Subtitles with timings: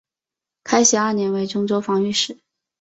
[0.63, 2.39] 开禧二年为忠州防御使。